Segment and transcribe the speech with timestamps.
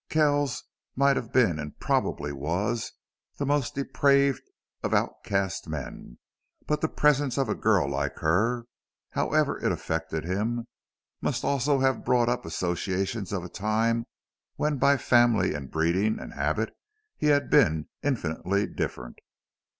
[0.09, 0.63] Kells
[0.95, 2.91] might have been and probably was
[3.37, 4.41] the most depraved
[4.81, 6.17] of outcast men;
[6.65, 8.65] but the presence of a girl like her,
[9.11, 10.65] however it affected him,
[11.21, 14.07] must also have brought up associations of a time
[14.55, 16.73] when by family and breeding and habit
[17.15, 19.19] he had been infinitely different.